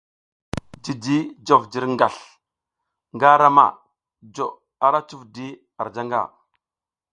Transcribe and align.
Jiji 0.83 1.17
jof 1.45 1.63
jirgasl 1.71 2.23
nga 3.15 3.25
ara 3.35 3.47
ma 3.57 3.65
jo 4.35 4.45
ara 4.85 4.99
cuf 5.07 5.23
di 5.33 5.47
ar 5.81 5.87
janga. 5.95 6.21